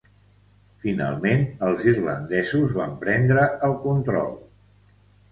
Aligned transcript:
Finalment 0.83 1.43
els 1.67 1.83
irlandesos 1.91 2.73
van 2.77 2.95
prendre 3.03 3.43
el 3.69 3.75
control. 3.83 4.33